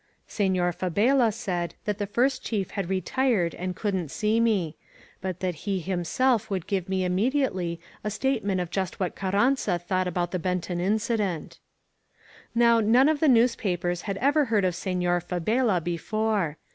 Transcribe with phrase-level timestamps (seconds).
[0.27, 2.33] Senor Fabela said S69 INSUKGEXT MEXICO that the Tint
[2.67, 4.75] diief had retired and coaUn't see me;
[5.21, 9.77] hot that he himself would give me immediately a state ment of just what Carranza
[9.77, 11.59] thought about the Ben ton incident.
[12.55, 16.57] Now none of the newspapers had erer heard of Sefior Fabela before.